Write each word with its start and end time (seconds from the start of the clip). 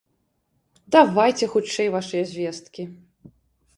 Давайце 0.95 1.45
хутчэй 1.53 1.93
вашыя 1.97 2.23
звесткі. 2.33 2.83